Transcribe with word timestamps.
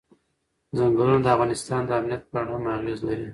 ځنګلونه 0.77 1.17
د 1.21 1.27
افغانستان 1.35 1.81
د 1.85 1.89
امنیت 1.99 2.21
په 2.29 2.35
اړه 2.39 2.51
هم 2.55 2.65
اغېز 2.77 2.99
لري. 3.07 3.27